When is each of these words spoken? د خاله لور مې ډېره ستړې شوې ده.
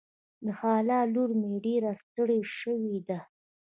د 0.45 0.47
خاله 0.59 0.99
لور 1.13 1.31
مې 1.39 1.53
ډېره 1.65 1.91
ستړې 2.03 2.39
شوې 2.57 2.95
ده. 3.07 3.19